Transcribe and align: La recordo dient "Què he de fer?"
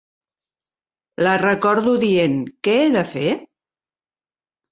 La 1.27 1.33
recordo 1.41 1.93
dient 2.03 2.39
"Què 2.67 2.75
he 2.85 2.89
de 2.95 3.03
fer?" 3.13 3.37